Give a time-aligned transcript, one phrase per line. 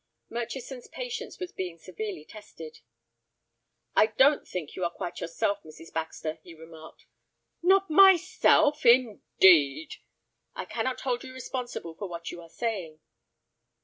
[0.31, 2.79] Murchison's patience was being severely tested.
[3.95, 5.93] "I don't think you are quite yourself, Mrs.
[5.93, 7.05] Baxter," he remarked.
[7.61, 9.97] "Not myself, indeed!"
[10.55, 12.99] "I cannot hold you responsible for what you are saying."